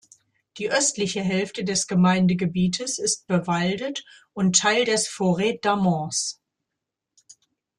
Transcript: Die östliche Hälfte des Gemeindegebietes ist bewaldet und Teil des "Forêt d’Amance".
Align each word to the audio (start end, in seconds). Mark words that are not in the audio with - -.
Die 0.57 0.71
östliche 0.71 1.21
Hälfte 1.21 1.63
des 1.63 1.85
Gemeindegebietes 1.85 2.97
ist 2.97 3.27
bewaldet 3.27 4.03
und 4.33 4.55
Teil 4.57 4.83
des 4.83 5.07
"Forêt 5.07 5.61
d’Amance". 5.61 6.37